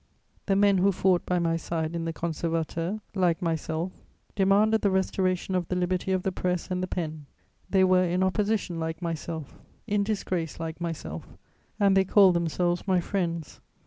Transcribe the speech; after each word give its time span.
The 0.47 0.55
men 0.55 0.79
who 0.79 0.91
fought 0.91 1.27
by 1.27 1.37
my 1.37 1.57
side 1.57 1.95
in 1.95 2.05
the 2.05 2.11
Conservateur, 2.11 3.01
like 3.13 3.39
myself, 3.39 3.91
demanded 4.35 4.81
the 4.81 4.89
restoration 4.89 5.53
of 5.53 5.67
the 5.67 5.75
liberty 5.75 6.11
of 6.11 6.23
the 6.23 6.31
press 6.31 6.71
and 6.71 6.81
the 6.81 6.87
pen; 6.87 7.27
they 7.69 7.83
were 7.83 8.03
in 8.05 8.23
opposition 8.23 8.79
like 8.79 8.99
myself, 8.99 9.59
in 9.85 10.03
disgrace 10.03 10.59
like 10.59 10.81
myself, 10.81 11.27
and 11.79 11.95
they 11.95 12.03
called 12.03 12.33
themselves 12.33 12.87
my 12.87 12.99
friends. 12.99 13.61